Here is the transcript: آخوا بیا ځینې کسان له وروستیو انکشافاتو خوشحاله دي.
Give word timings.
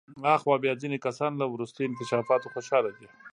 آخوا 0.35 0.55
بیا 0.63 0.73
ځینې 0.81 0.97
کسان 1.05 1.31
له 1.37 1.45
وروستیو 1.53 1.87
انکشافاتو 1.89 2.51
خوشحاله 2.53 2.91
دي. 2.97 3.07